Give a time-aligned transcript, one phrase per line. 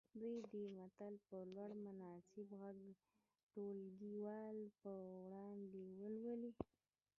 [0.19, 2.79] دوی دې متن په لوړ مناسب غږ
[3.51, 4.91] ټولګیوالو په
[5.23, 6.51] وړاندې ولولي.